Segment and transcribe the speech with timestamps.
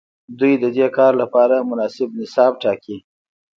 [0.39, 2.97] دوی ددې کار لپاره مناسب نصاب ټاکي.